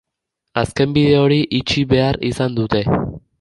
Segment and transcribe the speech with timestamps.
[0.61, 2.83] Azken bide hori itxi behar izan dute.